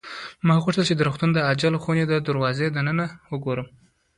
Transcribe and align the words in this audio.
ما 0.45 0.55
غوښتل 0.63 0.83
چې 0.89 0.93
د 0.95 1.01
روغتون 1.07 1.29
د 1.33 1.39
عاجلې 1.47 1.79
خونې 1.83 2.03
د 2.07 2.13
دروازې 2.27 2.67
ننداره 2.75 3.09
وکړم. 3.33 3.67